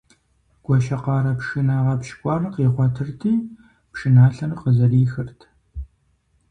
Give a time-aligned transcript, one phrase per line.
[0.63, 3.33] Гуащэкъарэ пшынэ гъэпщкӀуар къигъуэтырти,
[3.91, 5.39] пшыналъэр къызэрихырт.